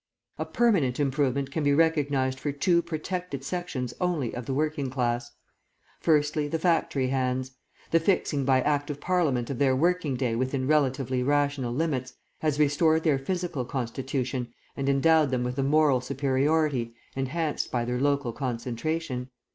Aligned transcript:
"A 0.39 0.45
permanent 0.45 0.99
improvement 0.99 1.51
can 1.51 1.63
be 1.63 1.75
recognised 1.75 2.39
for 2.39 2.51
two 2.51 2.81
'protected' 2.81 3.43
sections 3.43 3.93
only 4.01 4.33
of 4.33 4.47
the 4.47 4.53
working 4.55 4.89
class. 4.89 5.29
Firstly, 5.99 6.47
the 6.47 6.57
factory 6.57 7.09
hands. 7.09 7.51
The 7.91 7.99
fixing 7.99 8.43
by 8.43 8.61
Act 8.61 8.89
of 8.89 8.99
Parliament 8.99 9.51
of 9.51 9.59
their 9.59 9.75
working 9.75 10.15
day 10.15 10.35
within 10.35 10.65
relatively 10.67 11.21
rational 11.21 11.71
limits 11.71 12.13
has 12.39 12.59
restored 12.59 13.03
their 13.03 13.19
physical 13.19 13.63
constitution 13.63 14.51
and 14.75 14.89
endowed 14.89 15.29
them 15.29 15.43
with 15.43 15.59
a 15.59 15.63
moral 15.63 16.01
superiority, 16.01 16.95
enhanced 17.15 17.69
by 17.71 17.85
their 17.85 17.99
local 18.01 18.33
concentration. 18.33 19.29